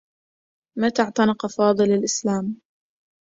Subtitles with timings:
[0.77, 2.61] متى اعتنق فاضل الإسلام؟